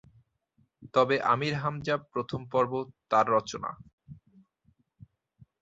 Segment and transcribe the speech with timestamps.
[0.93, 2.71] তবে আমির হামজা প্রথম পর্ব
[3.11, 3.71] তাঁর রচনা।